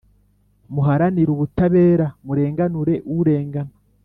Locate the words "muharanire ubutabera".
0.73-2.07